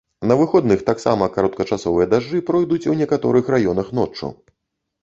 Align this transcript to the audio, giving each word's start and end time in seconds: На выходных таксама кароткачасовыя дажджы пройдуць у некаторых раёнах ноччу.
На 0.29 0.35
выходных 0.39 0.79
таксама 0.87 1.27
кароткачасовыя 1.35 2.09
дажджы 2.15 2.43
пройдуць 2.51 2.83
у 2.95 2.99
некаторых 3.05 3.57
раёнах 3.57 3.95
ноччу. 4.01 4.35